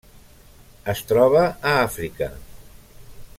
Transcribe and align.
Es 0.93 1.03
troba 1.11 1.43
a 1.73 1.75
Àfrica. 1.83 2.31